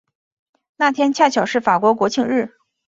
[0.77, 2.55] 那天恰巧是法国国庆日。